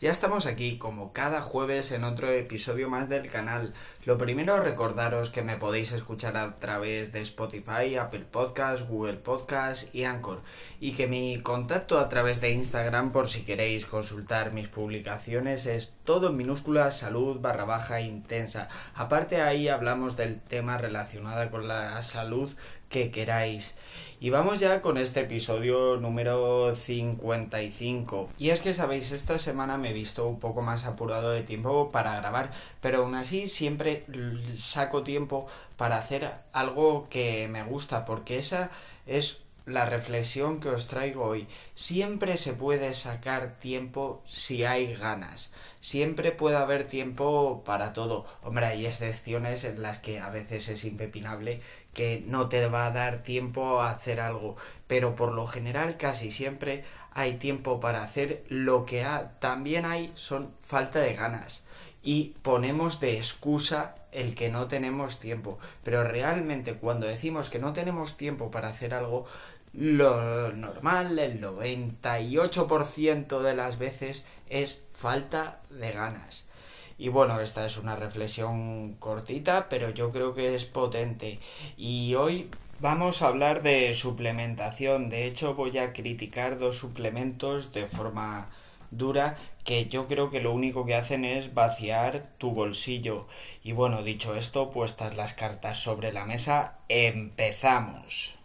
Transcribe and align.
Ya 0.00 0.10
estamos 0.10 0.46
aquí 0.46 0.78
como 0.78 1.12
cada 1.12 1.42
jueves 1.42 1.92
en 1.92 2.04
otro 2.04 2.30
episodio 2.30 2.88
más 2.88 3.10
del 3.10 3.30
canal. 3.30 3.74
Lo 4.06 4.16
primero 4.16 4.58
recordaros 4.58 5.28
que 5.28 5.42
me 5.42 5.58
podéis 5.58 5.92
escuchar 5.92 6.38
a 6.38 6.58
través 6.58 7.12
de 7.12 7.20
Spotify, 7.20 7.96
Apple 8.00 8.24
Podcasts, 8.24 8.88
Google 8.88 9.18
Podcasts 9.18 9.94
y 9.94 10.04
Anchor 10.04 10.40
y 10.80 10.92
que 10.92 11.06
mi 11.06 11.42
contacto 11.42 11.98
a 11.98 12.08
través 12.08 12.40
de 12.40 12.50
Instagram 12.50 13.12
por 13.12 13.28
si 13.28 13.42
queréis 13.42 13.84
consultar 13.84 14.54
mis 14.54 14.68
publicaciones 14.68 15.66
es 15.66 15.92
todo 16.04 16.28
en 16.30 16.38
minúscula 16.38 16.92
salud 16.92 17.38
barra 17.38 17.66
baja 17.66 18.00
intensa. 18.00 18.68
Aparte 18.94 19.42
ahí 19.42 19.68
hablamos 19.68 20.16
del 20.16 20.40
tema 20.40 20.78
relacionado 20.78 21.50
con 21.50 21.68
la 21.68 22.02
salud 22.02 22.50
que 22.90 23.10
queráis. 23.10 23.74
Y 24.22 24.28
vamos 24.28 24.60
ya 24.60 24.82
con 24.82 24.98
este 24.98 25.20
episodio 25.20 25.96
número 25.96 26.74
55. 26.74 28.28
Y 28.36 28.50
es 28.50 28.60
que 28.60 28.74
sabéis, 28.74 29.12
esta 29.12 29.38
semana 29.38 29.78
me 29.78 29.90
he 29.90 29.94
visto 29.94 30.28
un 30.28 30.38
poco 30.38 30.60
más 30.60 30.84
apurado 30.84 31.30
de 31.30 31.40
tiempo 31.40 31.90
para 31.90 32.16
grabar, 32.16 32.50
pero 32.82 32.98
aún 32.98 33.14
así 33.14 33.48
siempre 33.48 34.04
saco 34.52 35.02
tiempo 35.04 35.46
para 35.78 35.96
hacer 35.96 36.30
algo 36.52 37.08
que 37.08 37.48
me 37.48 37.62
gusta, 37.62 38.04
porque 38.04 38.38
esa 38.38 38.70
es 39.06 39.40
la 39.66 39.86
reflexión 39.86 40.60
que 40.60 40.68
os 40.68 40.86
traigo 40.86 41.24
hoy. 41.24 41.46
Siempre 41.74 42.36
se 42.36 42.52
puede 42.52 42.92
sacar 42.94 43.58
tiempo 43.58 44.22
si 44.26 44.64
hay 44.64 44.94
ganas. 44.94 45.52
Siempre 45.80 46.32
puede 46.32 46.56
haber 46.56 46.84
tiempo 46.84 47.62
para 47.64 47.92
todo. 47.92 48.26
Hombre, 48.42 48.66
hay 48.66 48.86
excepciones 48.86 49.64
en 49.64 49.80
las 49.82 49.98
que 49.98 50.18
a 50.18 50.30
veces 50.30 50.68
es 50.68 50.84
impepinable 50.84 51.60
que 51.92 52.22
no 52.26 52.48
te 52.48 52.66
va 52.66 52.86
a 52.86 52.92
dar 52.92 53.22
tiempo 53.22 53.80
a 53.80 53.90
hacer 53.90 54.20
algo, 54.20 54.56
pero 54.86 55.16
por 55.16 55.32
lo 55.32 55.46
general 55.46 55.96
casi 55.96 56.30
siempre 56.30 56.84
hay 57.12 57.34
tiempo 57.34 57.80
para 57.80 58.02
hacer 58.02 58.44
lo 58.48 58.86
que 58.86 59.04
también 59.40 59.84
hay 59.84 60.12
son 60.14 60.54
falta 60.60 61.00
de 61.00 61.14
ganas. 61.14 61.62
Y 62.02 62.36
ponemos 62.42 63.00
de 63.00 63.16
excusa 63.16 63.96
el 64.12 64.34
que 64.34 64.48
no 64.48 64.68
tenemos 64.68 65.20
tiempo, 65.20 65.58
pero 65.84 66.04
realmente 66.04 66.74
cuando 66.74 67.06
decimos 67.06 67.50
que 67.50 67.58
no 67.58 67.72
tenemos 67.72 68.16
tiempo 68.16 68.50
para 68.50 68.68
hacer 68.68 68.94
algo, 68.94 69.26
lo 69.72 70.52
normal, 70.52 71.18
el 71.18 71.40
98% 71.40 73.40
de 73.40 73.54
las 73.54 73.78
veces 73.78 74.24
es 74.48 74.82
falta 74.92 75.60
de 75.70 75.92
ganas. 75.92 76.46
Y 77.00 77.08
bueno, 77.08 77.40
esta 77.40 77.64
es 77.64 77.78
una 77.78 77.96
reflexión 77.96 78.92
cortita, 78.98 79.70
pero 79.70 79.88
yo 79.88 80.12
creo 80.12 80.34
que 80.34 80.54
es 80.54 80.66
potente. 80.66 81.38
Y 81.78 82.14
hoy 82.14 82.50
vamos 82.78 83.22
a 83.22 83.28
hablar 83.28 83.62
de 83.62 83.94
suplementación. 83.94 85.08
De 85.08 85.24
hecho, 85.24 85.54
voy 85.54 85.78
a 85.78 85.94
criticar 85.94 86.58
dos 86.58 86.76
suplementos 86.76 87.72
de 87.72 87.86
forma 87.86 88.50
dura 88.90 89.36
que 89.64 89.86
yo 89.86 90.08
creo 90.08 90.28
que 90.28 90.42
lo 90.42 90.52
único 90.52 90.84
que 90.84 90.94
hacen 90.94 91.24
es 91.24 91.54
vaciar 91.54 92.34
tu 92.36 92.50
bolsillo. 92.50 93.26
Y 93.64 93.72
bueno, 93.72 94.02
dicho 94.02 94.36
esto, 94.36 94.70
puestas 94.70 95.16
las 95.16 95.32
cartas 95.32 95.78
sobre 95.78 96.12
la 96.12 96.26
mesa, 96.26 96.80
empezamos. 96.90 98.39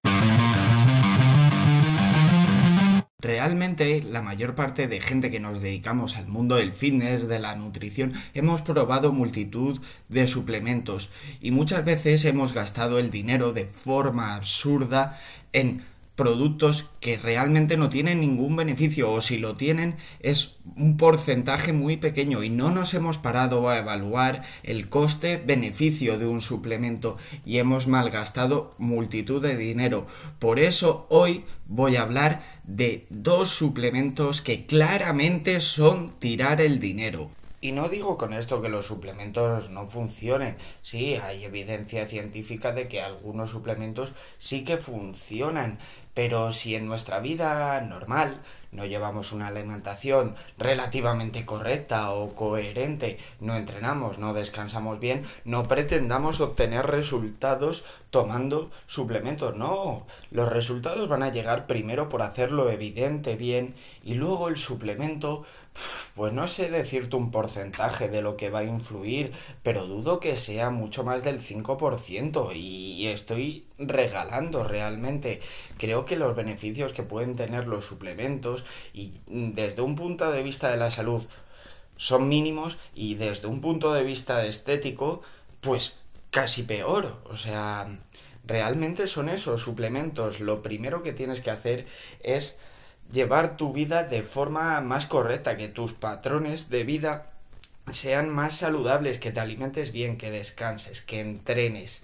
Realmente 3.26 4.04
la 4.04 4.22
mayor 4.22 4.54
parte 4.54 4.88
de 4.88 5.02
gente 5.02 5.32
que 5.32 5.40
nos 5.40 5.60
dedicamos 5.60 6.16
al 6.16 6.28
mundo 6.28 6.58
del 6.58 6.74
fitness, 6.74 7.28
de 7.28 7.40
la 7.40 7.56
nutrición, 7.56 8.14
hemos 8.36 8.62
probado 8.62 9.12
multitud 9.12 9.82
de 10.10 10.28
suplementos 10.28 11.10
y 11.42 11.50
muchas 11.50 11.84
veces 11.84 12.24
hemos 12.26 12.54
gastado 12.54 13.00
el 13.00 13.10
dinero 13.10 13.52
de 13.52 13.66
forma 13.66 14.36
absurda 14.36 15.20
en 15.54 15.82
productos 16.16 16.86
que 17.00 17.18
realmente 17.18 17.78
no 17.78 17.90
tienen 17.90 18.22
ningún 18.22 18.56
beneficio 18.56 19.12
o 19.12 19.22
si 19.22 19.38
lo 19.38 19.56
tienen 19.56 19.98
es 20.22 20.58
un 20.76 20.98
porcentaje 20.98 21.74
muy 21.74 21.98
pequeño 21.98 22.44
y 22.44 22.50
no 22.50 22.72
nos 22.72 22.94
hemos 22.94 23.18
parado 23.18 23.70
a 23.70 23.80
evaluar 23.80 24.44
el 24.64 24.90
coste-beneficio 24.90 26.18
de 26.18 26.28
un 26.28 26.42
suplemento 26.42 27.18
y 27.46 27.58
hemos 27.58 27.88
malgastado 27.88 28.76
multitud 28.78 29.42
de 29.42 29.58
dinero. 29.58 30.08
Por 30.40 30.60
eso 30.60 31.06
hoy 31.10 31.44
voy 31.68 31.98
a 31.98 32.04
hablar 32.04 32.42
de 32.64 33.06
dos 33.10 33.50
suplementos 33.50 34.42
que 34.42 34.66
claramente 34.66 35.60
son 35.60 36.12
tirar 36.20 36.62
el 36.62 36.80
dinero. 36.80 37.30
Y 37.66 37.72
no 37.72 37.90
digo 37.90 38.16
con 38.20 38.32
esto 38.34 38.62
que 38.62 38.70
los 38.70 38.86
suplementos 38.86 39.72
no 39.72 39.88
funcionen. 39.88 40.56
Sí, 40.84 41.16
hay 41.16 41.46
evidencia 41.46 42.06
científica 42.06 42.74
de 42.74 42.88
que 42.88 43.02
algunos 43.02 43.50
suplementos 43.50 44.14
sí 44.38 44.64
que 44.64 44.78
funcionan. 44.78 45.80
Pero 46.16 46.52
si 46.52 46.76
en 46.76 46.88
nuestra 46.88 47.20
vida 47.20 47.80
normal 47.82 48.42
no 48.72 48.86
llevamos 48.86 49.32
una 49.32 49.48
alimentación 49.48 50.36
relativamente 50.58 51.46
correcta 51.46 52.12
o 52.12 52.36
coherente, 52.36 53.18
no 53.40 53.56
entrenamos, 53.56 54.18
no 54.18 54.34
descansamos 54.34 55.00
bien, 55.00 55.24
no 55.46 55.68
pretendamos 55.68 56.42
obtener 56.42 56.88
resultados 56.88 57.84
tomando 58.12 58.72
suplementos. 58.88 59.56
No, 59.56 60.06
los 60.32 60.50
resultados 60.50 61.08
van 61.08 61.24
a 61.24 61.32
llegar 61.32 61.68
primero 61.68 62.10
por 62.10 62.22
hacerlo 62.22 62.70
evidente 62.70 63.36
bien 63.36 63.76
y 64.04 64.14
luego 64.14 64.48
el 64.48 64.58
suplemento, 64.58 65.44
pues 66.16 66.32
no 66.32 66.48
sé 66.48 66.70
decirte 66.70 67.16
un 67.16 67.32
porcentaje 67.32 68.10
de 68.10 68.22
lo 68.22 68.38
que 68.38 68.50
va 68.50 68.60
a 68.60 68.64
influir, 68.64 69.32
pero 69.64 69.86
dudo 69.86 70.20
que 70.20 70.38
sea 70.38 70.70
mucho 70.70 71.04
más 71.04 71.24
del 71.24 71.42
5% 71.42 72.56
y 72.56 73.08
estoy 73.08 73.66
regalando 73.78 74.64
realmente. 74.64 75.42
Creo 75.78 76.06
que 76.06 76.16
los 76.16 76.36
beneficios 76.36 76.94
que 76.94 77.04
pueden 77.04 77.36
tener 77.36 77.68
los 77.68 77.86
suplementos 77.86 78.66
y 78.94 79.14
desde 79.28 79.82
un 79.82 79.96
punto 79.96 80.32
de 80.32 80.44
vista 80.44 80.72
de 80.72 80.78
la 80.78 80.92
salud 80.92 81.26
son 81.98 82.28
mínimos 82.28 82.78
y 82.94 83.16
desde 83.16 83.48
un 83.48 83.62
punto 83.62 83.94
de 83.94 84.04
vista 84.04 84.46
estético 84.46 85.22
pues 85.62 86.00
casi 86.32 86.64
peor. 86.64 87.18
O 87.30 87.36
sea, 87.36 88.00
realmente 88.46 89.08
son 89.08 89.30
esos 89.30 89.62
suplementos. 89.62 90.40
Lo 90.40 90.62
primero 90.62 91.04
que 91.04 91.14
tienes 91.14 91.42
que 91.42 91.52
hacer 91.52 91.86
es 92.22 92.58
llevar 93.12 93.58
tu 93.58 93.74
vida 93.74 94.04
de 94.04 94.24
forma 94.24 94.82
más 94.82 95.06
correcta, 95.06 95.58
que 95.58 95.68
tus 95.68 95.94
patrones 95.94 96.70
de 96.70 96.84
vida 96.84 97.32
sean 97.92 98.30
más 98.30 98.56
saludables, 98.56 99.20
que 99.20 99.32
te 99.32 99.40
alimentes 99.40 99.92
bien, 99.92 100.18
que 100.18 100.32
descanses, 100.32 101.02
que 101.02 101.22
entrenes. 101.22 102.02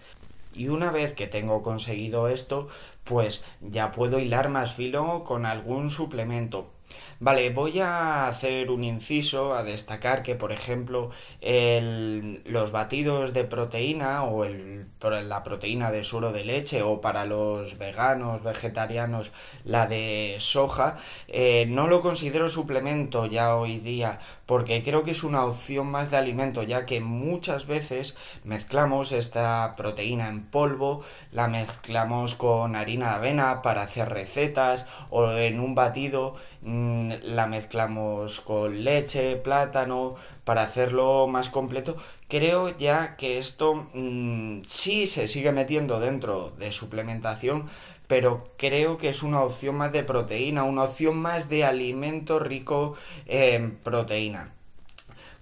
Y 0.54 0.68
una 0.68 0.92
vez 0.92 1.14
que 1.14 1.28
tengo 1.28 1.62
conseguido 1.62 2.28
esto, 2.28 2.68
pues 3.04 3.44
ya 3.62 3.92
puedo 3.92 4.20
hilar 4.20 4.50
más 4.50 4.74
filo 4.74 5.24
con 5.24 5.46
algún 5.46 5.90
suplemento. 5.90 6.72
Vale, 7.20 7.52
voy 7.52 7.80
a 7.80 8.28
hacer 8.28 8.72
un 8.72 8.84
inciso 8.84 9.54
a 9.54 9.64
destacar 9.64 10.24
que, 10.24 10.36
por 10.36 10.52
ejemplo, 10.52 11.12
el, 11.40 12.42
los 12.46 12.72
batidos 12.72 13.34
de 13.34 13.44
proteína 13.44 14.24
o 14.24 14.44
el, 14.44 14.88
la 15.02 15.44
proteína 15.44 15.92
de 15.92 16.04
suero 16.04 16.32
de 16.32 16.44
leche 16.44 16.82
o 16.82 17.00
para 17.00 17.26
los 17.26 17.78
veganos, 17.78 18.42
vegetarianos, 18.44 19.32
la 19.66 19.88
de 19.88 20.38
soja, 20.40 20.96
eh, 21.28 21.66
no 21.68 21.88
lo 21.88 22.02
considero 22.02 22.50
suplemento 22.50 23.28
ya 23.28 23.56
hoy 23.56 23.78
día 23.78 24.20
porque 24.46 24.84
creo 24.84 25.04
que 25.04 25.12
es 25.12 25.24
una 25.24 25.46
opción 25.46 25.88
más 25.88 26.12
de 26.12 26.18
alimento 26.18 26.64
ya 26.64 26.86
que 26.86 27.00
muchas 27.00 27.68
veces 27.68 28.16
mezclamos 28.44 29.12
esta 29.14 29.76
proteína 29.78 30.28
en 30.28 30.44
polvo, 30.44 31.04
la 31.32 31.48
mezclamos 31.48 32.36
con 32.36 32.76
harina 32.76 33.12
de 33.12 33.16
avena 33.16 33.62
para 33.62 33.84
hacer 33.84 34.10
recetas 34.10 34.88
o 35.10 35.32
en 35.32 35.60
un 35.60 35.74
batido 35.74 36.36
mm, 36.62 37.12
la 37.24 37.48
mezclamos 37.48 38.42
con 38.42 38.84
leche, 38.84 39.36
plátano, 39.38 40.16
para 40.44 40.64
hacerlo 40.64 41.28
más 41.28 41.50
completo. 41.50 41.96
Creo 42.28 42.76
ya 42.78 43.16
que 43.18 43.38
esto 43.38 43.88
mm, 43.94 44.62
sí 44.68 45.08
se 45.08 45.28
sigue 45.28 45.52
metiendo 45.52 46.00
dentro 46.00 46.52
de 46.52 46.72
suplementación, 46.72 47.66
pero 48.08 48.52
creo 48.58 48.98
que 48.98 49.10
es 49.10 49.24
una 49.24 49.42
opción 49.42 49.76
más 49.76 49.92
de 49.94 50.04
proteína, 50.04 50.64
una 50.64 50.84
opción 50.84 51.18
más 51.18 51.50
de 51.50 51.64
alimento 51.66 52.40
rico 52.40 52.96
en 53.26 53.78
proteína. 53.78 54.54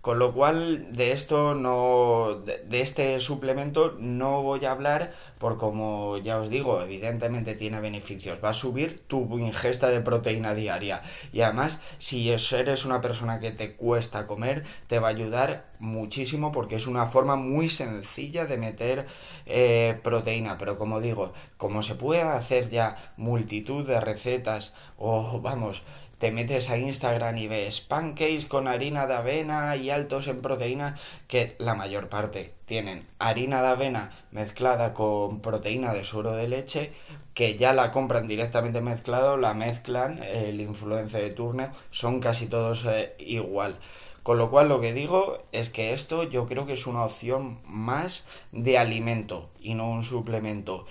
Con 0.01 0.18
lo 0.18 0.34
cual, 0.34 0.94
de 0.94 1.12
esto 1.12 1.56
no. 1.56 2.42
De, 2.46 2.80
este 2.80 3.19
suplemento 3.19 3.98
no 4.00 4.42
voy 4.44 4.63
a 4.63 4.72
hablar, 4.72 5.12
por 5.40 5.57
como 5.57 6.18
ya 6.18 6.40
os 6.40 6.50
digo, 6.50 6.81
evidentemente 6.81 7.54
tiene 7.56 7.81
beneficios. 7.81 8.40
Va 8.42 8.50
a 8.50 8.54
subir 8.54 9.01
tu 9.07 9.38
ingesta 9.38 9.90
de 9.90 10.00
proteína 10.00 10.54
diaria. 10.54 11.01
Y 11.34 11.42
además, 11.42 11.80
si 11.98 12.31
eres 12.31 12.86
una 12.86 13.01
persona 13.01 13.42
que 13.42 13.51
te 13.51 13.75
cuesta 13.75 14.25
comer, 14.25 14.63
te 14.88 15.00
va 15.00 15.10
a 15.10 15.12
ayudar 15.12 15.66
muchísimo 15.80 16.54
porque 16.54 16.75
es 16.75 16.88
una 16.88 17.07
forma 17.07 17.36
muy 17.36 17.68
sencilla 17.68 18.46
de 18.46 18.57
meter 18.57 19.06
eh, 19.46 20.00
proteína. 20.01 20.57
Pero 20.57 20.78
como 20.78 21.01
digo, 21.01 21.34
como 21.57 21.84
se 21.84 21.96
puede 21.96 22.22
hacer 22.22 22.69
ya 22.69 22.96
multitud 23.18 23.86
de 23.86 24.00
recetas, 24.00 24.74
o 24.98 25.42
vamos, 25.42 25.84
te 26.19 26.31
metes 26.31 26.69
a 26.69 26.77
Instagram 26.77 27.38
y 27.38 27.48
ves 27.48 27.81
pancakes 27.81 28.45
con 28.45 28.68
harina 28.68 29.07
de 29.07 29.16
avena 29.16 29.75
y 29.77 29.89
altos 29.89 30.27
en 30.27 30.42
proteína, 30.42 30.98
que 31.27 31.56
la 31.60 31.75
mayor 31.75 32.10
parte 32.10 32.54
tienen 32.66 33.07
harina 33.19 33.62
de 33.62 33.69
avena 33.69 34.12
mezclada 34.31 34.94
con 34.94 35.39
proteína 35.39 35.94
de 35.94 36.04
suero 36.04 36.33
de 36.33 36.50
leche, 36.50 36.92
que 37.33 37.57
ya 37.57 37.74
la 37.74 37.92
compran 37.92 38.27
directamente 38.27 38.81
mezclado, 38.81 39.38
la 39.38 39.54
mezclan, 39.54 40.21
el 40.21 40.60
influencer 40.60 41.21
de 41.21 41.30
turno, 41.30 41.71
son 41.89 42.19
casi 42.19 42.48
todos 42.48 42.86
eh, 42.86 43.15
igual. 43.18 43.80
Con 44.22 44.38
lo 44.38 44.50
cual 44.50 44.68
lo 44.68 44.81
que 44.81 44.94
digo 44.94 45.45
es 45.54 45.69
que 45.69 45.94
esto 45.94 46.24
yo 46.24 46.45
creo 46.45 46.65
que 46.65 46.74
es 46.74 46.86
una 46.86 47.06
opción 47.06 47.60
más 47.65 48.25
de 48.51 48.77
alimento 48.77 49.50
y 49.62 49.74
no 49.74 49.89
un 49.89 50.04
suplemento. 50.04 50.86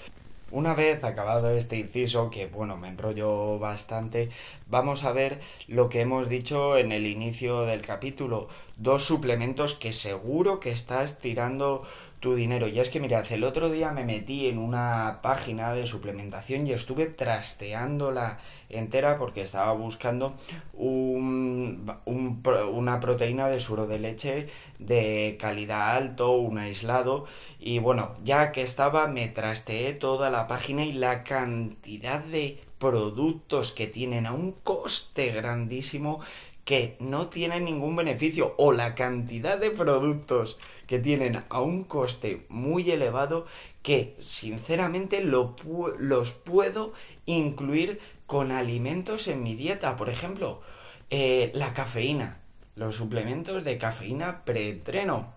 Una 0.51 0.73
vez 0.73 1.05
acabado 1.05 1.51
este 1.51 1.77
inciso, 1.77 2.31
que 2.31 2.47
bueno, 2.47 2.79
me 2.79 2.89
enrollo 2.89 3.59
bastante, 3.59 4.31
vamos 4.67 5.05
a 5.05 5.13
ver 5.13 5.41
lo 5.67 5.91
que 5.91 6.01
hemos 6.01 6.31
dicho 6.31 6.79
en 6.79 6.91
el 6.91 7.07
inicio 7.07 7.67
del 7.67 7.83
capítulo. 7.83 8.49
Dos 8.77 9.05
suplementos 9.05 9.75
que 9.75 9.93
seguro 9.93 10.59
que 10.59 10.71
estás 10.71 11.19
tirando 11.19 11.83
tu 12.21 12.35
dinero. 12.35 12.67
Y 12.67 12.81
es 12.81 12.91
que 12.91 13.01
mirad, 13.01 13.25
el 13.31 13.45
otro 13.45 13.71
día 13.71 13.93
me 13.93 14.05
metí 14.05 14.49
en 14.49 14.59
una 14.59 15.21
página 15.23 15.73
de 15.73 15.87
suplementación 15.87 16.67
y 16.67 16.73
estuve 16.73 17.07
trasteándola 17.07 18.39
entera 18.69 19.19
porque 19.19 19.41
estaba 19.41 19.73
buscando 19.73 20.35
un, 20.75 21.91
una 22.07 23.01
proteína 23.01 23.49
de 23.49 23.61
suero 23.61 23.87
de 23.87 23.99
leche 23.99 24.47
de 24.79 25.37
calidad 25.41 25.97
alto, 25.97 26.33
un 26.33 26.59
aislado. 26.59 27.27
Y 27.61 27.79
bueno, 27.79 28.17
ya 28.25 28.53
que 28.53 28.63
estaba, 28.63 29.07
me 29.07 29.29
trasteé 29.29 29.95
toda 29.95 30.31
la 30.31 30.47
página 30.47 30.85
y 30.85 30.93
la 30.93 31.25
cantidad 31.25 32.23
de 32.23 32.61
productos 32.79 33.73
que 33.73 33.87
tienen 33.87 34.27
a 34.27 34.33
un 34.33 34.53
coste 34.53 35.33
grandísimo 35.33 36.21
que 36.69 36.99
no 37.01 37.29
tienen 37.29 37.65
ningún 37.65 37.97
beneficio 37.97 38.55
o 38.59 38.73
la 38.73 38.95
cantidad 38.95 39.57
de 39.57 39.71
productos 39.71 40.59
que 40.87 40.99
tienen 40.99 41.43
a 41.49 41.63
un 41.63 41.83
coste 41.85 42.45
muy 42.51 42.91
elevado 42.91 43.47
que 43.83 44.15
sinceramente 44.19 45.23
lo 45.23 45.57
los 45.99 46.33
puedo 46.33 46.93
incluir 47.25 48.01
con 48.27 48.53
alimentos 48.53 49.29
en 49.29 49.43
mi 49.43 49.55
dieta. 49.55 49.97
Por 49.97 50.11
ejemplo, 50.11 50.61
eh, 51.09 51.53
la 51.55 51.73
cafeína, 51.73 52.43
los 52.77 52.97
suplementos 52.97 53.65
de 53.65 53.79
cafeína 53.79 54.45
preentreno. 54.45 55.33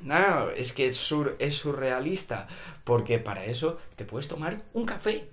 No, 0.00 0.48
es 0.56 0.72
que 0.72 0.86
es, 0.86 1.14
es 1.38 1.54
surrealista, 1.54 2.48
porque 2.84 3.18
para 3.18 3.44
eso 3.44 3.76
te 3.94 4.06
puedes 4.06 4.26
tomar 4.26 4.62
un 4.72 4.86
café. 4.86 5.28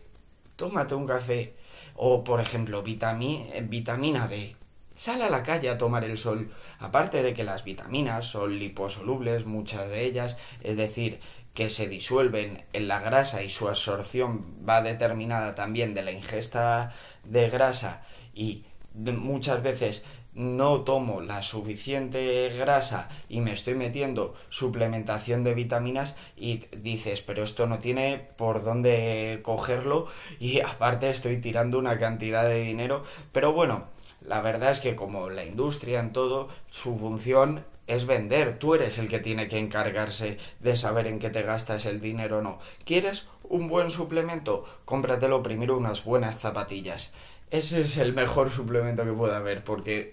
Tómate 0.58 0.96
un 0.96 1.08
café. 1.08 1.54
O, 1.96 2.26
por 2.26 2.42
ejemplo, 2.42 2.84
vitamina 2.84 4.28
D 4.28 4.59
Sale 5.00 5.24
a 5.24 5.30
la 5.30 5.44
calle 5.44 5.70
a 5.70 5.78
tomar 5.78 6.04
el 6.04 6.18
sol. 6.18 6.52
Aparte 6.78 7.24
de 7.24 7.34
que 7.34 7.46
las 7.46 7.64
vitaminas 7.64 8.26
son 8.26 8.60
liposolubles, 8.60 9.46
muchas 9.46 9.88
de 9.88 10.04
ellas, 10.04 10.36
es 10.62 10.76
decir, 10.76 11.22
que 11.54 11.70
se 11.70 11.88
disuelven 11.88 12.66
en 12.74 12.90
la 12.90 13.00
grasa 13.00 13.42
y 13.42 13.50
su 13.50 13.70
absorción 13.70 14.58
va 14.68 14.82
determinada 14.82 15.56
también 15.56 15.94
de 15.94 16.04
la 16.04 16.12
ingesta 16.12 16.92
de 17.24 17.50
grasa 17.50 18.04
y 18.34 18.66
muchas 18.94 19.64
veces 19.64 20.04
no 20.34 20.82
tomo 20.82 21.22
la 21.22 21.44
suficiente 21.44 22.50
grasa 22.50 23.08
y 23.30 23.40
me 23.40 23.54
estoy 23.54 23.76
metiendo 23.76 24.34
suplementación 24.50 25.46
de 25.46 25.54
vitaminas 25.54 26.18
y 26.36 26.58
dices, 26.78 27.22
pero 27.22 27.44
esto 27.44 27.68
no 27.68 27.80
tiene 27.80 28.28
por 28.36 28.66
dónde 28.66 29.40
cogerlo 29.44 30.08
y 30.42 30.60
aparte 30.60 31.10
estoy 31.10 31.38
tirando 31.38 31.80
una 31.80 31.98
cantidad 31.98 32.44
de 32.44 32.64
dinero, 32.64 33.04
pero 33.32 33.54
bueno, 33.54 33.98
la 34.22 34.42
verdad 34.42 34.72
es 34.72 34.80
que 34.80 34.96
como 34.96 35.30
la 35.30 35.46
industria 35.46 36.00
en 36.00 36.14
todo, 36.14 36.50
su 36.70 36.96
función 36.98 37.66
es 37.88 38.06
vender. 38.06 38.60
Tú 38.60 38.76
eres 38.76 38.98
el 39.00 39.10
que 39.10 39.20
tiene 39.20 39.48
que 39.48 39.58
encargarse 39.58 40.38
de 40.60 40.78
saber 40.78 41.08
en 41.08 41.20
qué 41.20 41.30
te 41.30 41.42
gastas 41.42 41.86
el 41.86 42.00
dinero 42.02 42.38
o 42.38 42.42
no. 42.42 42.60
¿Quieres 42.86 43.28
un 43.44 43.68
buen 43.68 43.90
suplemento? 43.90 44.64
Cómpratelo 44.86 45.42
primero 45.42 45.78
unas 45.78 46.04
buenas 46.04 46.40
zapatillas. 46.40 47.14
Ese 47.52 47.82
es 47.82 47.98
el 47.98 48.14
mejor 48.14 48.52
suplemento 48.52 49.04
que 49.04 49.12
pueda 49.12 49.38
haber, 49.38 49.64
porque 49.64 50.12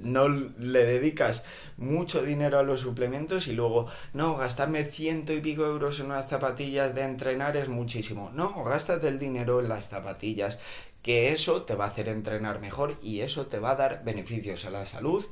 no 0.00 0.28
le 0.28 0.86
dedicas 0.86 1.44
mucho 1.76 2.22
dinero 2.22 2.58
a 2.58 2.62
los 2.62 2.80
suplementos 2.80 3.46
y 3.46 3.52
luego, 3.52 3.88
no, 4.14 4.38
gastarme 4.38 4.84
ciento 4.86 5.34
y 5.34 5.42
pico 5.42 5.66
euros 5.66 6.00
en 6.00 6.06
unas 6.06 6.30
zapatillas 6.30 6.94
de 6.94 7.02
entrenar 7.02 7.58
es 7.58 7.68
muchísimo. 7.68 8.30
No, 8.32 8.64
gástate 8.64 9.08
el 9.08 9.18
dinero 9.18 9.60
en 9.60 9.68
las 9.68 9.88
zapatillas, 9.88 10.58
que 11.02 11.32
eso 11.32 11.62
te 11.62 11.74
va 11.74 11.84
a 11.84 11.88
hacer 11.88 12.08
entrenar 12.08 12.58
mejor 12.58 12.96
y 13.02 13.20
eso 13.20 13.46
te 13.46 13.58
va 13.58 13.72
a 13.72 13.76
dar 13.76 14.02
beneficios 14.02 14.64
a 14.64 14.70
la 14.70 14.86
salud 14.86 15.22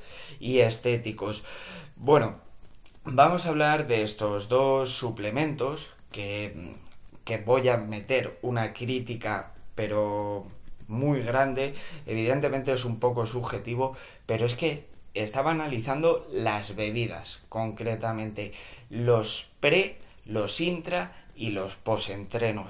y 0.40 0.58
estéticos. 0.58 1.42
Bueno, 1.96 2.40
vamos 3.04 3.46
a 3.46 3.48
hablar 3.48 3.86
de 3.86 4.02
estos 4.02 4.50
dos 4.50 4.92
suplementos 4.92 5.94
que, 6.12 6.76
que 7.24 7.38
voy 7.38 7.70
a 7.70 7.78
meter 7.78 8.38
una 8.42 8.74
crítica, 8.74 9.54
pero 9.74 10.59
muy 10.90 11.20
grande. 11.20 11.72
Evidentemente 12.06 12.72
es 12.72 12.84
un 12.84 12.98
poco 12.98 13.24
subjetivo, 13.24 13.96
pero 14.26 14.44
es 14.44 14.54
que 14.54 14.86
estaba 15.14 15.52
analizando 15.52 16.26
las 16.32 16.76
bebidas, 16.76 17.40
concretamente 17.48 18.52
los 18.90 19.50
pre, 19.60 19.98
los 20.26 20.60
intra 20.60 21.12
y 21.34 21.50
los 21.50 21.76
post-entrenos 21.76 22.68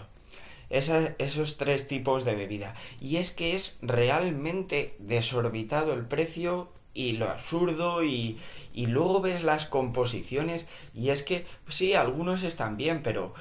esos 0.71 1.57
tres 1.57 1.89
tipos 1.89 2.25
de 2.25 2.35
bebida. 2.37 2.75
Y 3.01 3.17
es 3.17 3.33
que 3.33 3.55
es 3.55 3.79
realmente 3.83 4.95
desorbitado 4.99 5.93
el 5.93 6.07
precio 6.07 6.71
y 6.95 7.13
lo 7.13 7.29
absurdo 7.29 8.03
y, 8.05 8.39
y 8.73 8.87
luego 8.87 9.21
ves 9.21 9.43
las 9.43 9.67
composiciones 9.67 10.67
y 10.95 11.11
es 11.11 11.23
que 11.23 11.45
sí, 11.69 11.95
algunos 11.95 12.43
están 12.43 12.77
bien, 12.77 13.03
pero 13.03 13.35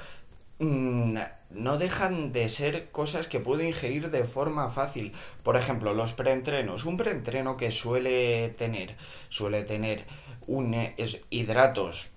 no 0.60 1.78
dejan 1.78 2.32
de 2.32 2.48
ser 2.48 2.90
cosas 2.90 3.26
que 3.28 3.40
puedo 3.40 3.62
ingerir 3.62 4.10
de 4.10 4.24
forma 4.24 4.70
fácil. 4.70 5.12
Por 5.42 5.56
ejemplo, 5.56 5.94
los 5.94 6.12
preentrenos. 6.12 6.84
Un 6.84 6.96
preentreno 6.96 7.56
que 7.56 7.70
suele 7.70 8.50
tener, 8.50 8.96
suele 9.28 9.62
tener 9.62 10.04
un, 10.46 10.76
hidratos 11.30 12.08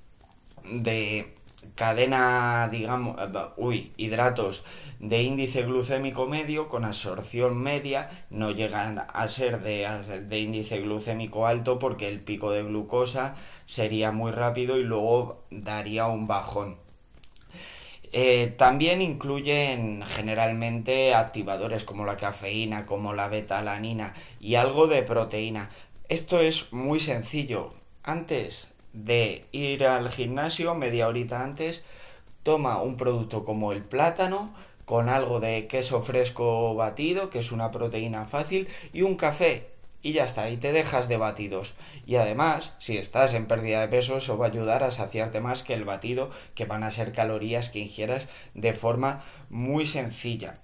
de 0.65 1.33
cadena, 1.75 2.69
digamos, 2.71 3.17
uy, 3.57 3.93
hidratos 3.97 4.63
de 4.99 5.23
índice 5.23 5.63
glucémico 5.63 6.27
medio 6.27 6.67
con 6.67 6.85
absorción 6.85 7.57
media 7.57 8.09
no 8.29 8.51
llegan 8.51 9.05
a 9.13 9.27
ser 9.27 9.61
de, 9.61 10.39
índice 10.39 10.79
glucémico 10.79 11.47
alto 11.47 11.79
porque 11.79 12.07
el 12.07 12.21
pico 12.21 12.51
de 12.51 12.63
glucosa 12.63 13.35
sería 13.65 14.11
muy 14.11 14.31
rápido 14.31 14.77
y 14.77 14.83
luego 14.83 15.43
daría 15.49 16.05
un 16.07 16.27
bajón. 16.27 16.82
Eh, 18.15 18.53
también 18.57 19.01
incluyen 19.01 20.03
generalmente 20.05 21.15
activadores 21.15 21.83
como 21.83 22.05
la 22.05 22.15
cafeína, 22.15 22.85
como 22.85 23.11
la 23.13 23.27
betalanina 23.27 24.13
y 24.39 24.53
algo 24.53 24.85
de 24.85 25.01
proteína. 25.01 25.71
Esto 26.09 26.39
es 26.39 26.71
muy 26.71 26.99
sencillo. 26.99 27.73
Antes 28.03 28.67
de 28.93 29.45
ir 29.51 29.85
al 29.85 30.11
gimnasio, 30.11 30.75
media 30.75 31.07
horita 31.07 31.41
antes, 31.43 31.81
toma 32.43 32.79
un 32.83 32.97
producto 32.97 33.45
como 33.45 33.71
el 33.71 33.81
plátano, 33.81 34.53
con 34.85 35.09
algo 35.09 35.39
de 35.39 35.65
queso 35.65 36.03
fresco 36.03 36.75
batido, 36.75 37.31
que 37.31 37.39
es 37.39 37.51
una 37.51 37.71
proteína 37.71 38.27
fácil, 38.27 38.67
y 38.93 39.01
un 39.01 39.15
café. 39.15 39.72
Y 40.03 40.11
ya 40.11 40.25
está, 40.25 40.49
y 40.49 40.57
te 40.57 40.73
dejas 40.73 41.07
de 41.07 41.17
batidos. 41.17 41.73
Y 42.05 42.17
además, 42.17 42.75
si 42.77 42.97
estás 42.97 43.33
en 43.33 43.47
pérdida 43.47 43.81
de 43.81 43.87
peso, 43.87 44.17
eso 44.17 44.37
va 44.37 44.45
a 44.45 44.49
ayudar 44.49 44.83
a 44.83 44.91
saciarte 44.91 45.39
más 45.39 45.63
que 45.63 45.73
el 45.73 45.85
batido, 45.85 46.29
que 46.53 46.65
van 46.65 46.83
a 46.83 46.91
ser 46.91 47.13
calorías 47.13 47.69
que 47.69 47.79
ingieras 47.79 48.27
de 48.53 48.73
forma 48.73 49.23
muy 49.49 49.85
sencilla. 49.85 50.59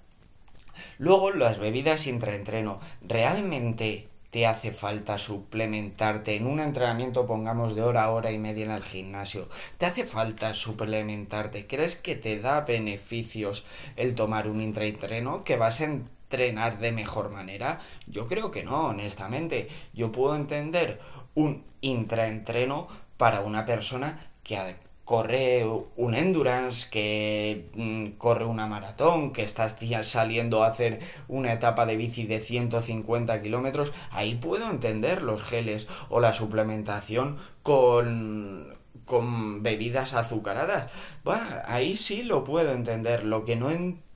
Luego, 0.98 1.32
las 1.32 1.58
bebidas 1.58 2.06
intraentreno. 2.06 2.80
¿Realmente 3.00 4.10
te 4.30 4.46
hace 4.46 4.72
falta 4.72 5.18
suplementarte 5.18 6.36
en 6.36 6.46
un 6.46 6.60
entrenamiento, 6.60 7.26
pongamos 7.26 7.74
de 7.74 7.82
hora 7.82 8.04
a 8.04 8.10
hora 8.10 8.30
y 8.30 8.38
media 8.38 8.64
en 8.64 8.70
el 8.70 8.84
gimnasio, 8.84 9.48
te 9.76 9.86
hace 9.86 10.04
falta 10.04 10.54
suplementarte, 10.54 11.66
¿crees 11.66 11.96
que 11.96 12.14
te 12.14 12.38
da 12.38 12.60
beneficios 12.60 13.64
el 13.96 14.14
tomar 14.14 14.48
un 14.48 14.60
intraentreno? 14.60 15.42
¿Que 15.42 15.56
vas 15.56 15.80
a 15.80 15.84
entrenar 16.30 16.78
de 16.78 16.92
mejor 16.92 17.30
manera? 17.30 17.80
Yo 18.06 18.28
creo 18.28 18.52
que 18.52 18.62
no, 18.62 18.86
honestamente. 18.86 19.68
Yo 19.92 20.12
puedo 20.12 20.36
entender 20.36 21.00
un 21.34 21.64
intraentreno 21.80 22.86
para 23.16 23.40
una 23.40 23.64
persona 23.64 24.30
que 24.44 24.76
corre 25.04 25.66
un 25.96 26.14
endurance, 26.14 26.88
que 26.88 27.68
mm, 27.74 28.16
corre 28.16 28.44
una 28.44 28.68
maratón, 28.68 29.32
que 29.32 29.42
está 29.42 29.68
saliendo 30.04 30.62
a 30.62 30.68
hacer 30.68 31.00
una 31.26 31.52
etapa 31.52 31.84
de 31.84 31.96
bici 31.96 32.26
de 32.26 32.40
150 32.40 33.42
kilómetros, 33.42 33.92
ahí 34.12 34.36
puedo 34.36 34.70
entender 34.70 35.22
los 35.22 35.42
geles 35.42 35.88
o 36.10 36.20
la 36.20 36.32
suplementación 36.32 37.38
con 37.64 38.78
con 39.10 39.64
bebidas 39.64 40.14
azucaradas. 40.14 40.88
Bueno, 41.24 41.44
ahí 41.64 41.96
sí 41.96 42.22
lo 42.22 42.44
puedo 42.44 42.70
entender. 42.70 43.24
Lo 43.24 43.44
que 43.44 43.56
no 43.56 43.72
entiendo 43.72 44.09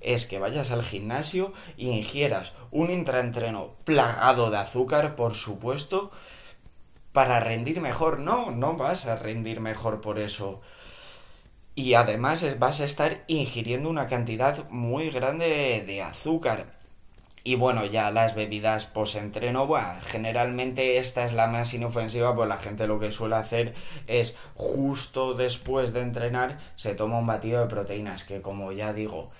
es 0.00 0.26
que 0.26 0.38
vayas 0.38 0.70
al 0.70 0.82
gimnasio 0.82 1.52
y 1.76 1.90
ingieras 1.90 2.52
un 2.70 2.90
intraentreno 2.90 3.74
plagado 3.84 4.50
de 4.50 4.58
azúcar, 4.58 5.14
por 5.16 5.34
supuesto, 5.34 6.10
para 7.12 7.40
rendir 7.40 7.80
mejor. 7.80 8.18
No, 8.20 8.50
no 8.50 8.76
vas 8.76 9.06
a 9.06 9.16
rendir 9.16 9.60
mejor 9.60 10.00
por 10.00 10.18
eso. 10.18 10.60
Y 11.74 11.94
además 11.94 12.44
vas 12.58 12.80
a 12.80 12.84
estar 12.84 13.24
ingiriendo 13.28 13.88
una 13.88 14.06
cantidad 14.06 14.68
muy 14.70 15.10
grande 15.10 15.84
de 15.86 16.02
azúcar. 16.02 16.81
Y 17.44 17.56
bueno, 17.56 17.84
ya 17.86 18.12
las 18.12 18.36
bebidas 18.36 18.86
post-entreno, 18.86 19.66
bueno, 19.66 19.88
generalmente 20.02 20.98
esta 20.98 21.24
es 21.24 21.32
la 21.32 21.48
más 21.48 21.74
inofensiva, 21.74 22.36
pues 22.36 22.48
la 22.48 22.56
gente 22.56 22.86
lo 22.86 23.00
que 23.00 23.10
suele 23.10 23.34
hacer 23.34 23.74
es 24.06 24.36
justo 24.54 25.34
después 25.34 25.92
de 25.92 26.02
entrenar 26.02 26.58
se 26.76 26.94
toma 26.94 27.18
un 27.18 27.26
batido 27.26 27.60
de 27.60 27.66
proteínas, 27.66 28.22
que 28.22 28.42
como 28.42 28.70
ya 28.70 28.92
digo, 28.92 29.32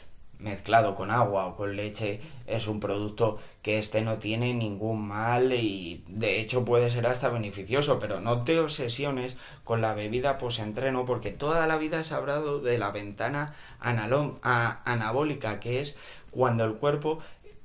mezclado 0.42 0.94
con 0.94 1.10
agua 1.10 1.46
o 1.46 1.56
con 1.56 1.76
leche 1.76 2.20
es 2.46 2.66
un 2.66 2.80
producto 2.80 3.38
que 3.62 3.78
este 3.78 4.02
no 4.02 4.18
tiene 4.18 4.52
ningún 4.52 5.06
mal 5.06 5.52
y 5.52 6.04
de 6.08 6.40
hecho 6.40 6.64
puede 6.64 6.90
ser 6.90 7.06
hasta 7.06 7.28
beneficioso, 7.28 8.00
pero 8.00 8.20
no 8.20 8.42
te 8.42 8.58
obsesiones 8.58 9.36
con 9.62 9.80
la 9.80 9.94
bebida 9.94 10.38
post-entreno 10.38 11.04
porque 11.04 11.30
toda 11.30 11.68
la 11.68 11.76
vida 11.76 12.02
se 12.02 12.14
ha 12.14 12.16
hablado 12.16 12.58
de 12.58 12.78
la 12.78 12.90
ventana 12.90 13.54
anabólica, 13.78 15.60
que 15.60 15.80
es 15.80 15.96
cuando 16.32 16.64
el 16.64 16.74
cuerpo 16.74 17.20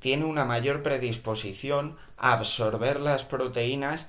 tiene 0.08 0.24
una 0.24 0.46
mayor 0.46 0.84
predisposición 0.84 1.98
a 2.16 2.32
absorber 2.32 3.02
las 3.02 3.26
proteínas 3.26 4.08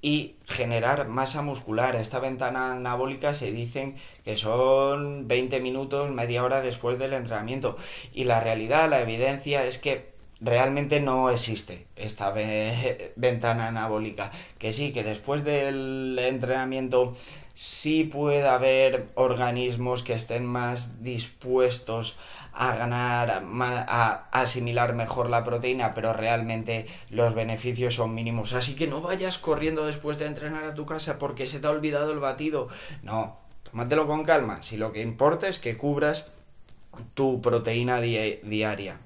y 0.00 0.36
generar 0.46 1.06
masa 1.06 1.42
muscular. 1.42 1.96
Esta 1.96 2.18
ventana 2.18 2.72
anabólica 2.72 3.34
se 3.34 3.52
dicen 3.52 3.96
que 4.24 4.38
son 4.38 5.28
20 5.28 5.60
minutos, 5.60 6.10
media 6.10 6.42
hora 6.42 6.62
después 6.62 6.98
del 6.98 7.12
entrenamiento. 7.12 7.76
Y 8.14 8.24
la 8.24 8.40
realidad, 8.40 8.88
la 8.88 9.02
evidencia 9.02 9.66
es 9.66 9.76
que 9.76 10.12
realmente 10.40 10.98
no 10.98 11.28
existe 11.28 11.86
esta 11.94 12.32
ventana 13.16 13.66
anabólica. 13.66 14.30
Que 14.56 14.72
sí, 14.72 14.92
que 14.94 15.04
después 15.04 15.44
del 15.44 16.18
entrenamiento 16.18 17.12
sí 17.52 18.04
puede 18.04 18.48
haber 18.48 19.08
organismos 19.14 20.02
que 20.02 20.14
estén 20.14 20.46
más 20.46 21.02
dispuestos 21.02 22.16
a 22.52 22.74
ganar, 22.76 23.44
a 23.60 24.28
asimilar 24.32 24.94
mejor 24.94 25.30
la 25.30 25.44
proteína, 25.44 25.94
pero 25.94 26.12
realmente 26.12 26.86
los 27.10 27.34
beneficios 27.34 27.94
son 27.94 28.14
mínimos. 28.14 28.52
Así 28.52 28.74
que 28.74 28.86
no 28.86 29.00
vayas 29.00 29.38
corriendo 29.38 29.86
después 29.86 30.18
de 30.18 30.26
entrenar 30.26 30.64
a 30.64 30.74
tu 30.74 30.86
casa 30.86 31.18
porque 31.18 31.46
se 31.46 31.60
te 31.60 31.66
ha 31.66 31.70
olvidado 31.70 32.12
el 32.12 32.18
batido. 32.18 32.68
No, 33.02 33.38
tómatelo 33.62 34.06
con 34.06 34.24
calma. 34.24 34.62
Si 34.62 34.76
lo 34.76 34.92
que 34.92 35.02
importa 35.02 35.48
es 35.48 35.58
que 35.58 35.76
cubras 35.76 36.26
tu 37.14 37.40
proteína 37.40 38.00
diaria. 38.00 39.00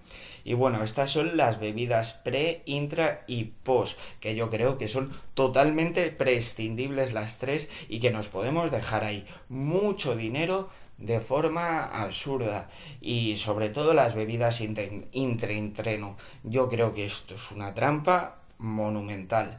Y 0.45 0.55
bueno, 0.55 0.83
estas 0.83 1.11
son 1.11 1.37
las 1.37 1.61
bebidas 1.61 2.15
pre, 2.15 2.63
intra 2.65 3.23
y 3.27 3.45
post, 3.45 3.99
que 4.19 4.35
yo 4.35 4.51
creo 4.51 4.77
que 4.77 4.89
son 4.89 5.13
totalmente 5.35 6.11
prescindibles 6.11 7.13
las 7.13 7.39
tres 7.39 7.69
y 7.89 8.01
que 8.01 8.11
nos 8.11 8.29
podemos 8.29 8.71
dejar 8.71 9.05
ahí 9.05 9.25
mucho 9.49 10.17
dinero 10.17 10.69
de 11.03 11.21
forma 11.21 11.85
absurda 11.85 12.71
y 13.01 13.37
sobre 13.37 13.69
todo 13.71 13.93
las 13.93 14.15
bebidas 14.15 14.61
intraentreno. 14.61 16.17
Yo 16.45 16.69
creo 16.69 16.95
que 16.95 17.05
esto 17.05 17.35
es 17.35 17.51
una 17.51 17.75
trampa 17.75 18.39
monumental. 18.59 19.59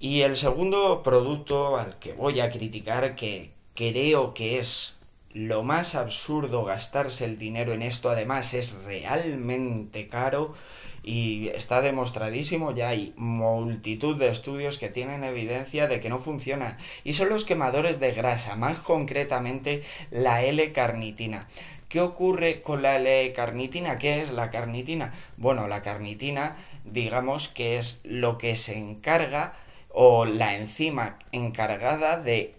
Y 0.00 0.22
el 0.22 0.36
segundo 0.36 1.02
producto 1.02 1.76
al 1.76 1.98
que 1.98 2.12
voy 2.12 2.40
a 2.40 2.50
criticar, 2.50 3.14
que 3.14 3.52
creo 3.74 4.34
que 4.34 4.58
es 4.58 4.93
lo 5.34 5.62
más 5.62 5.94
absurdo 5.94 6.64
gastarse 6.64 7.24
el 7.26 7.38
dinero 7.38 7.72
en 7.72 7.82
esto, 7.82 8.08
además 8.08 8.54
es 8.54 8.72
realmente 8.84 10.08
caro, 10.08 10.54
y 11.04 11.48
está 11.48 11.82
demostradísimo, 11.82 12.72
ya 12.72 12.88
hay 12.88 13.12
multitud 13.16 14.16
de 14.16 14.28
estudios 14.28 14.78
que 14.78 14.88
tienen 14.88 15.22
evidencia 15.22 15.86
de 15.86 16.00
que 16.00 16.08
no 16.08 16.18
funciona 16.18 16.78
y 17.04 17.12
son 17.12 17.28
los 17.28 17.44
quemadores 17.44 18.00
de 18.00 18.12
grasa, 18.12 18.56
más 18.56 18.78
concretamente 18.78 19.82
la 20.10 20.42
L-carnitina. 20.42 21.46
¿Qué 21.90 22.00
ocurre 22.00 22.62
con 22.62 22.80
la 22.80 22.96
L-carnitina? 22.96 23.98
¿Qué 23.98 24.22
es 24.22 24.30
la 24.30 24.50
carnitina? 24.50 25.12
Bueno, 25.36 25.68
la 25.68 25.82
carnitina, 25.82 26.56
digamos 26.84 27.48
que 27.48 27.78
es 27.78 28.00
lo 28.02 28.38
que 28.38 28.56
se 28.56 28.78
encarga 28.78 29.52
o 29.90 30.24
la 30.24 30.56
enzima 30.56 31.18
encargada 31.30 32.18
de 32.18 32.54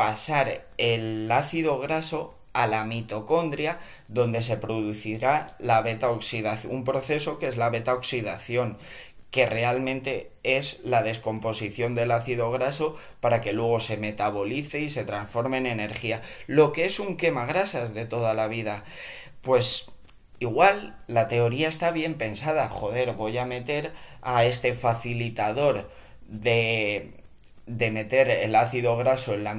pasar 0.00 0.64
el 0.78 1.30
ácido 1.30 1.78
graso 1.78 2.34
a 2.54 2.66
la 2.66 2.84
mitocondria 2.84 3.78
donde 4.08 4.42
se 4.42 4.56
producirá 4.56 5.54
la 5.58 5.82
beta 5.82 6.10
oxidación, 6.10 6.74
un 6.74 6.84
proceso 6.84 7.38
que 7.38 7.48
es 7.48 7.58
la 7.58 7.68
beta 7.68 7.92
oxidación 7.92 8.78
que 9.30 9.44
realmente 9.44 10.30
es 10.42 10.80
la 10.84 11.02
descomposición 11.02 11.94
del 11.94 12.12
ácido 12.12 12.50
graso 12.50 12.96
para 13.20 13.42
que 13.42 13.52
luego 13.52 13.78
se 13.78 13.98
metabolice 13.98 14.80
y 14.80 14.88
se 14.88 15.04
transforme 15.04 15.58
en 15.58 15.66
energía. 15.66 16.22
Lo 16.46 16.72
que 16.72 16.86
es 16.86 16.98
un 16.98 17.18
quemagrasas 17.18 17.92
de 17.92 18.06
toda 18.06 18.32
la 18.32 18.48
vida. 18.48 18.84
Pues 19.42 19.90
igual 20.38 20.96
la 21.08 21.28
teoría 21.28 21.68
está 21.68 21.90
bien 21.90 22.14
pensada. 22.14 22.70
Joder, 22.70 23.12
voy 23.12 23.36
a 23.36 23.44
meter 23.44 23.92
a 24.22 24.46
este 24.46 24.72
facilitador 24.72 25.90
de 26.26 27.19
de 27.66 27.90
meter 27.90 28.28
el 28.30 28.54
ácido 28.54 28.96
graso 28.96 29.34
en 29.34 29.44
la, 29.44 29.52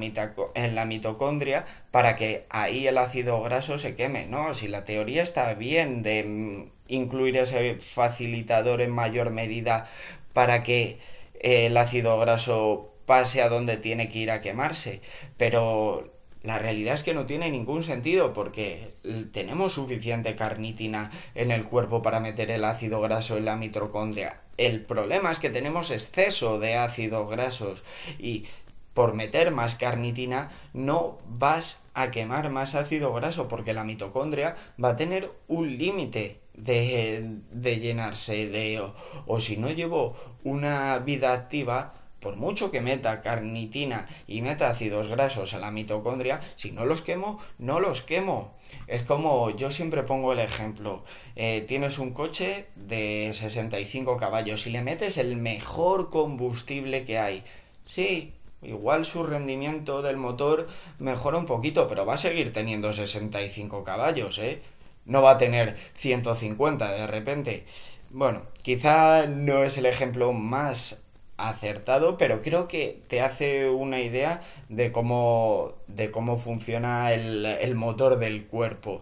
en 0.56 0.76
la 0.76 0.86
mitocondria 0.86 1.66
para 1.92 2.16
que 2.16 2.46
ahí 2.50 2.88
el 2.88 2.98
ácido 2.98 3.42
graso 3.42 3.78
se 3.78 3.96
queme, 3.96 4.26
¿no? 4.26 4.54
Si 4.54 4.68
la 4.68 4.84
teoría 4.86 5.24
está 5.24 5.54
bien 5.54 6.04
de 6.04 6.24
mm, 6.24 6.72
incluir 6.88 7.38
ese 7.38 7.76
facilitador 7.80 8.82
en 8.82 8.92
mayor 8.92 9.30
medida 9.32 9.88
para 10.34 10.64
que 10.64 11.00
eh, 11.40 11.68
el 11.68 11.78
ácido 11.78 12.20
graso 12.20 12.94
pase 13.06 13.42
a 13.42 13.50
donde 13.50 13.78
tiene 13.78 14.10
que 14.10 14.20
ir 14.20 14.32
a 14.32 14.42
quemarse, 14.42 15.02
pero 15.38 16.14
la 16.44 16.58
realidad 16.58 16.96
es 16.96 17.04
que 17.04 17.14
no 17.14 17.26
tiene 17.26 17.52
ningún 17.52 17.84
sentido 17.84 18.34
porque 18.34 18.96
tenemos 19.32 19.74
suficiente 19.74 20.36
carnitina 20.36 21.12
en 21.36 21.52
el 21.52 21.66
cuerpo 21.66 22.02
para 22.02 22.20
meter 22.20 22.50
el 22.50 22.66
ácido 22.66 23.00
graso 23.00 23.38
en 23.38 23.46
la 23.46 23.56
mitocondria. 23.56 24.42
El 24.58 24.82
problema 24.82 25.32
es 25.32 25.40
que 25.40 25.50
tenemos 25.50 25.92
exceso 25.92 26.60
de 26.60 26.78
ácidos 26.78 27.30
grasos 27.30 27.84
y 28.18 28.46
por 28.94 29.14
meter 29.14 29.52
más 29.52 29.76
carnitina 29.76 30.50
no 30.74 31.20
vas 31.28 31.84
a 31.94 32.12
quemar 32.12 32.50
más 32.50 32.76
ácido 32.76 33.14
graso 33.14 33.48
porque 33.48 33.74
la 33.74 33.84
mitocondria 33.84 34.56
va 34.84 34.90
a 34.90 34.96
tener 34.96 35.32
un 35.48 35.78
límite 35.78 36.42
de, 36.54 37.40
llenarse 37.80 38.48
de 38.48 38.82
o, 38.82 38.94
o 39.26 39.40
si 39.40 39.58
no 39.58 39.70
llevo 39.70 40.16
una 40.44 40.98
vida 41.00 41.34
activa 41.34 41.94
por 42.22 42.38
mucho 42.38 42.72
que 42.72 42.80
meta 42.80 43.22
carnitina 43.22 44.08
y 44.28 44.42
meta 44.42 44.70
ácidos 44.70 45.08
grasos 45.08 45.54
a 45.54 45.60
la 45.60 45.72
mitocondria, 45.72 46.40
si 46.56 46.72
no 46.72 46.86
los 46.86 47.02
quemo, 47.02 47.40
no 47.58 47.80
los 47.80 48.04
quemo. 48.04 48.54
Es 48.88 49.04
como 49.04 49.50
yo 49.50 49.72
siempre 49.72 50.04
pongo 50.04 50.32
el 50.32 50.40
ejemplo, 50.40 51.04
eh, 51.36 51.66
tienes 51.68 52.00
un 52.00 52.12
coche 52.12 52.68
de 52.76 53.32
65 53.34 54.18
caballos 54.18 54.68
y 54.68 54.70
le 54.70 54.84
metes 54.84 55.18
el 55.18 55.36
mejor 55.36 56.10
combustible 56.10 57.04
que 57.04 57.18
hay. 57.18 57.44
Sí, 57.86 58.34
igual 58.62 59.04
su 59.04 59.24
rendimiento 59.24 60.04
del 60.04 60.18
motor 60.18 60.68
mejora 61.00 61.40
un 61.40 61.48
poquito, 61.48 61.88
pero 61.88 62.06
va 62.06 62.14
a 62.14 62.18
seguir 62.18 62.54
teniendo 62.54 62.94
65 62.94 63.84
caballos, 63.84 64.38
¿eh? 64.38 64.62
No 65.06 65.24
va 65.24 65.32
a 65.32 65.38
tener 65.40 65.76
150 65.96 66.92
de 66.92 67.08
repente. 67.08 67.66
Bueno, 68.12 68.44
quizá 68.62 69.26
no 69.26 69.64
es 69.64 69.78
el 69.78 69.88
ejemplo 69.88 70.34
más 70.34 71.01
acertado, 71.50 72.18
pero 72.18 72.42
creo 72.42 72.68
que 72.68 73.02
te 73.08 73.22
hace 73.22 73.70
una 73.70 74.02
idea 74.02 74.42
de 74.70 74.92
cómo, 74.92 75.74
de 75.88 76.12
cómo 76.12 76.38
funciona 76.38 77.14
el, 77.14 77.76
motor 77.76 78.20
del 78.20 78.46
cuerpo. 78.46 79.02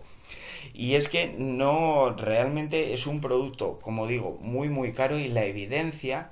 Y 0.74 0.96
es 0.96 1.10
que 1.10 1.34
no 1.38 2.12
realmente 2.12 2.94
es 2.94 3.08
un 3.08 3.22
producto, 3.22 3.80
como 3.80 4.08
digo, 4.08 4.38
muy 4.42 4.70
muy 4.70 4.92
caro 4.92 5.18
y 5.18 5.28
la 5.28 5.44
evidencia, 5.46 6.32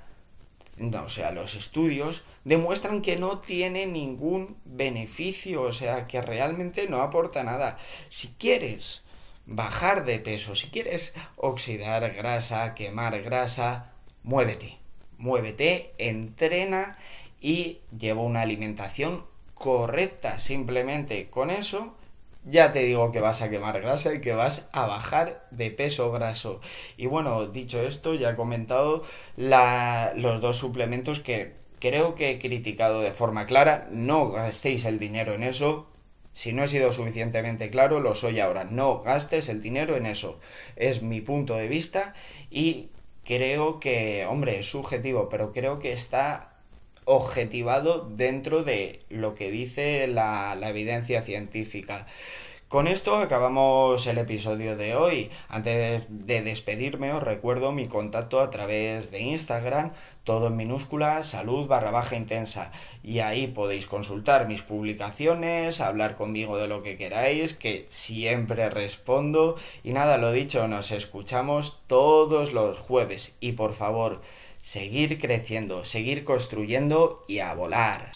no, 0.78 1.04
o 1.04 1.08
sea, 1.08 1.32
los 1.32 1.54
estudios 1.54 2.24
demuestran 2.44 3.02
que 3.02 3.16
no 3.16 3.38
tiene 3.38 3.86
ningún 3.86 4.56
beneficio, 4.64 5.62
o 5.62 5.72
sea, 5.72 6.06
que 6.06 6.22
realmente 6.22 6.88
no 6.88 7.02
aporta 7.02 7.42
nada. 7.42 7.76
Si 8.08 8.28
quieres 8.38 9.04
bajar 9.46 10.04
de 10.04 10.20
peso, 10.20 10.54
si 10.54 10.68
quieres 10.68 11.14
oxidar 11.36 12.14
grasa, 12.14 12.74
quemar 12.74 13.20
grasa, 13.22 13.92
muévete 14.22 14.78
muévete, 15.18 15.92
entrena 15.98 16.96
y 17.40 17.78
lleva 17.98 18.22
una 18.22 18.40
alimentación 18.40 19.24
correcta. 19.54 20.38
Simplemente 20.38 21.28
con 21.28 21.50
eso 21.50 21.94
ya 22.44 22.72
te 22.72 22.80
digo 22.80 23.12
que 23.12 23.20
vas 23.20 23.42
a 23.42 23.50
quemar 23.50 23.80
grasa 23.80 24.14
y 24.14 24.20
que 24.20 24.32
vas 24.32 24.68
a 24.72 24.86
bajar 24.86 25.46
de 25.50 25.70
peso 25.70 26.10
graso. 26.10 26.60
Y 26.96 27.06
bueno, 27.06 27.46
dicho 27.46 27.80
esto, 27.82 28.14
ya 28.14 28.30
he 28.30 28.36
comentado 28.36 29.04
los 29.36 30.40
dos 30.40 30.56
suplementos 30.56 31.20
que 31.20 31.54
creo 31.78 32.14
que 32.14 32.30
he 32.30 32.38
criticado 32.38 33.00
de 33.02 33.12
forma 33.12 33.44
clara. 33.44 33.88
No 33.90 34.30
gastéis 34.30 34.84
el 34.84 34.98
dinero 34.98 35.32
en 35.34 35.42
eso. 35.42 35.88
Si 36.32 36.52
no 36.52 36.62
he 36.62 36.68
sido 36.68 36.92
suficientemente 36.92 37.68
claro, 37.68 38.00
lo 38.00 38.14
soy 38.14 38.40
ahora. 38.40 38.64
No 38.64 39.00
gastes 39.00 39.48
el 39.48 39.60
dinero 39.60 39.96
en 39.96 40.06
eso. 40.06 40.40
Es 40.76 41.02
mi 41.02 41.20
punto 41.20 41.56
de 41.56 41.68
vista 41.68 42.14
y 42.50 42.90
creo 43.28 43.78
que, 43.78 44.24
hombre, 44.24 44.58
es 44.58 44.70
subjetivo, 44.70 45.28
pero 45.28 45.52
creo 45.52 45.78
que 45.80 45.92
está 45.92 46.54
objetivado 47.04 48.08
dentro 48.08 48.64
de 48.64 49.00
lo 49.10 49.34
que 49.34 49.50
dice 49.50 50.06
la, 50.06 50.54
la 50.54 50.70
evidencia 50.70 51.22
científica. 51.22 52.06
Con 52.68 52.86
esto 52.86 53.16
acabamos 53.16 54.06
el 54.06 54.18
episodio 54.18 54.76
de 54.76 54.94
hoy. 54.94 55.30
Antes 55.48 56.02
de 56.10 56.42
despedirme 56.42 57.14
os 57.14 57.22
recuerdo 57.22 57.72
mi 57.72 57.86
contacto 57.86 58.42
a 58.42 58.50
través 58.50 59.10
de 59.10 59.20
Instagram, 59.20 59.92
todo 60.22 60.48
en 60.48 60.56
minúscula, 60.58 61.22
salud 61.22 61.66
barra 61.66 61.90
baja 61.90 62.16
intensa. 62.16 62.70
Y 63.02 63.20
ahí 63.20 63.46
podéis 63.46 63.86
consultar 63.86 64.46
mis 64.46 64.60
publicaciones, 64.60 65.80
hablar 65.80 66.14
conmigo 66.14 66.58
de 66.58 66.68
lo 66.68 66.82
que 66.82 66.98
queráis, 66.98 67.54
que 67.54 67.86
siempre 67.88 68.68
respondo. 68.68 69.56
Y 69.82 69.92
nada, 69.92 70.18
lo 70.18 70.30
dicho, 70.30 70.68
nos 70.68 70.90
escuchamos 70.90 71.80
todos 71.86 72.52
los 72.52 72.78
jueves. 72.78 73.34
Y 73.40 73.52
por 73.52 73.72
favor, 73.72 74.20
seguir 74.60 75.18
creciendo, 75.18 75.86
seguir 75.86 76.22
construyendo 76.22 77.22
y 77.28 77.38
a 77.38 77.54
volar. 77.54 78.10